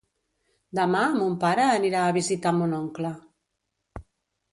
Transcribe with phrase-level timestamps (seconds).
[0.77, 3.13] Demà mon pare anirà a visitar mon oncle.